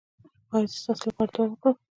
[0.55, 1.75] ایا زه ستاسو لپاره دعا وکړم؟